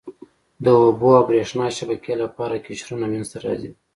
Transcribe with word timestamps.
د 0.63 0.65
اوبو 0.81 1.09
او 1.17 1.23
بریښنا 1.29 1.67
شبکې 1.77 2.13
لپاره 2.23 2.61
قشرونه 2.67 3.05
منځته 3.13 3.37
راځي. 3.45 3.71